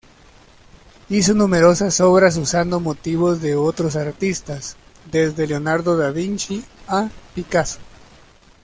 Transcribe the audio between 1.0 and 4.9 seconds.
Hizo numerosas obras usando motivos de otros artistas,